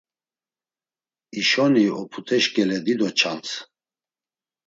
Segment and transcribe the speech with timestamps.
[1.39, 3.49] İşoni oput̆eş k̆ele dido çans.